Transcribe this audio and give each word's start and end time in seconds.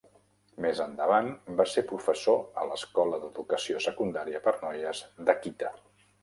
Més 0.63 0.79
endavant, 0.85 1.27
va 1.59 1.65
ser 1.73 1.83
professor 1.91 2.39
a 2.61 2.63
l'escola 2.69 3.19
d'educació 3.27 3.83
secundària 3.87 4.43
per 4.49 4.55
noies 4.65 5.05
d'Akita. 5.29 5.73